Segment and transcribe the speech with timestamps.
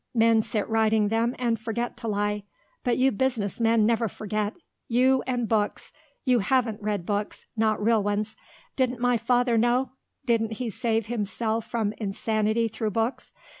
[0.15, 2.41] Men sit writing them and forget to lie,
[2.83, 4.55] but you business men never forget.
[4.87, 5.93] You and books!
[6.23, 8.35] You haven't read books, not real ones.
[8.75, 9.91] Didn't my father know;
[10.25, 13.31] didn't he save himself from insanity through books?